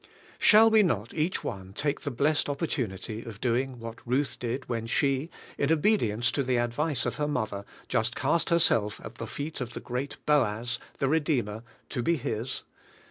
Shall 0.39 0.67
we 0.71 0.81
not 0.81 1.13
each 1.13 1.43
one 1.43 1.73
take 1.73 2.01
the 2.01 2.09
blessed 2.09 2.47
oppor 2.47 2.65
tunity 2.67 3.23
of 3.23 3.39
doing 3.39 3.77
what 3.77 3.99
Ruth 4.03 4.39
did 4.39 4.67
when 4.67 4.87
she, 4.87 5.29
in 5.59 5.71
obe 5.71 5.83
dience 5.83 6.31
to 6.31 6.41
the 6.41 6.57
advice 6.57 7.05
of 7.05 7.17
her 7.17 7.27
mother, 7.27 7.63
just 7.87 8.15
cast 8.15 8.49
130 8.49 8.49
DEAD 8.79 8.83
WITH 8.83 8.93
CHRIST 8.95 9.03
herself 9.03 9.05
at 9.05 9.15
the 9.19 9.27
feet 9.31 9.61
of 9.61 9.73
the 9.73 9.79
great 9.79 10.17
Boaz, 10.25 10.79
the 10.97 11.07
Redeemer, 11.07 11.61
to 11.89 12.01
be 12.01 12.17
His? 12.17 12.63